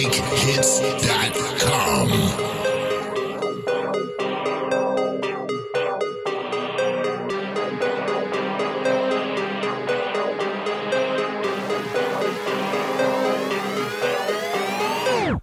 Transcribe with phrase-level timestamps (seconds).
[0.00, 2.08] MakeHits.com.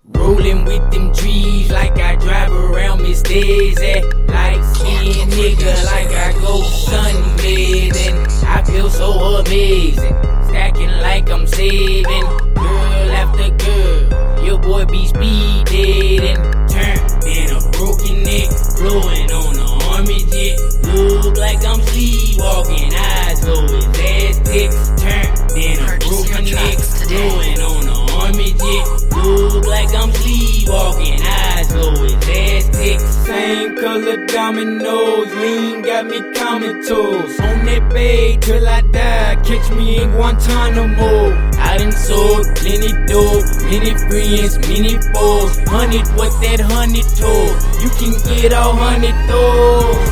[0.07, 4.02] Rolling with them trees like I drive around Miss Daisy.
[4.02, 8.26] Light skin nigga like I go sunbathing.
[8.44, 10.16] I feel so amazing.
[10.48, 12.24] Stacking like I'm saving.
[12.55, 14.27] Girl after girl,
[14.68, 16.36] boy be speed dating.
[16.68, 20.60] Turn in a broken neck, blowing on the army jet.
[20.94, 24.80] Look like I'm sleepwalking, eyes low as Aztecs.
[25.02, 26.78] Turn in a broken neck,
[27.08, 28.86] blowing on the army jet.
[29.24, 33.03] Look like I'm sleepwalking, eyes low as ass ticks.
[33.25, 37.39] Same color dominoes, lean got me comatose.
[37.39, 41.56] On that bed till I die, catch me in Guantanamo.
[41.78, 45.62] I done sold plenty dope, many friends, many foes.
[45.70, 50.09] Hundred what that hundred told, you can get all hundred those.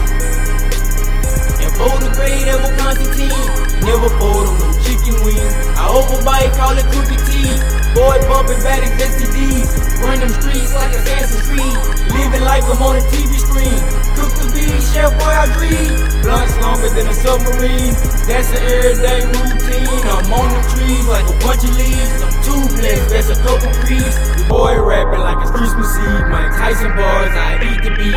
[1.58, 3.50] And for the great ever Constantine,
[3.82, 5.56] never fold no chicken wings.
[5.74, 7.86] I overbite, call it cookie tea.
[7.98, 10.04] Boy bumping bad STDs.
[10.04, 11.78] Run them streets like Assassin's Creed.
[12.12, 13.80] Living life I'm on a TV screen.
[14.20, 16.22] Cook the beef, Chef Boyardee.
[16.22, 17.96] Blunts longer than a submarine.
[18.28, 20.04] That's an everyday routine.
[20.12, 21.05] I'm on the trees
[23.38, 24.18] a couple creeps.
[24.48, 26.28] Boy rapping like it's Christmas Eve.
[26.30, 28.16] Mike Tyson bars, I eat the beat.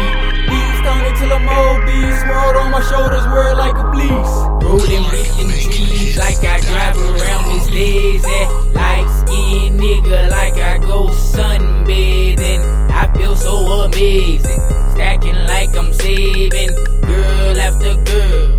[0.49, 2.21] Beats on it till I'm obese.
[2.29, 4.35] World on my shoulders, wear like a fleece.
[4.63, 8.43] Rolling with them trees like I drive around this lazy.
[8.75, 12.63] Light skin nigga like I go sunbathing.
[12.91, 14.61] I feel so amazing.
[14.95, 16.71] Stacking like I'm saving.
[17.03, 18.57] Girl after girl,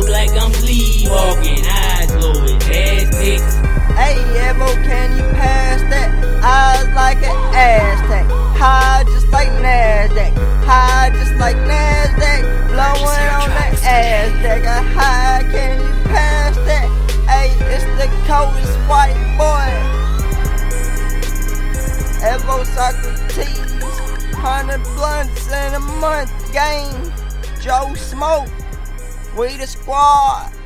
[0.00, 3.54] Look like I'm sleepwalking, eyes low as Aztecs.
[4.00, 4.16] Hey,
[4.48, 6.08] Evo, can you pass that?
[6.42, 8.24] Eyes like an Aztec.
[8.56, 10.32] High just like NASDAQ.
[10.64, 12.68] High just like NASDAQ.
[12.68, 14.64] Blowing on the Aztec.
[14.64, 16.88] A high, can you pass that?
[17.28, 19.68] Hey, it's the coldest white boy.
[22.24, 23.60] Evo Socrates.
[24.32, 27.12] 100 blunts in a month game.
[27.60, 28.48] Dro Smoke.
[29.38, 30.59] We the squad.